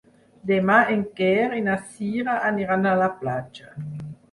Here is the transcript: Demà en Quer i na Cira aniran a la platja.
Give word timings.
Demà 0.51 0.77
en 0.93 1.03
Quer 1.19 1.45
i 1.59 1.61
na 1.67 1.77
Cira 1.91 2.39
aniran 2.51 2.91
a 2.95 2.97
la 3.03 3.13
platja. 3.23 3.73